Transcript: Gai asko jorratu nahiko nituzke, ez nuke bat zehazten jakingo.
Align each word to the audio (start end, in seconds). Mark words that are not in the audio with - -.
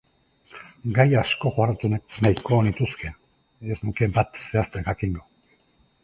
Gai 0.93 1.03
asko 1.17 1.49
jorratu 1.57 1.91
nahiko 1.93 2.57
nituzke, 2.67 3.11
ez 3.75 3.77
nuke 3.89 4.07
bat 4.17 4.41
zehazten 4.47 4.89
jakingo. 4.89 5.23